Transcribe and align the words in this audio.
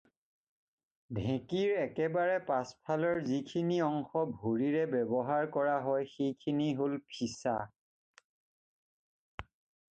ঢেঁকীৰ 1.17 1.73
একেবাৰে 1.81 2.39
পাছফালৰ 2.47 3.19
যিখিনি 3.27 3.77
অংশ 3.89 4.23
ভৰিৰে 4.39 4.83
ব্যৱহাৰ 4.97 5.47
কৰা 5.59 5.77
হয় 5.89 6.09
সেইখিনি 6.17 6.69
হ'ল 6.79 6.99
ফিছা। 7.11 7.57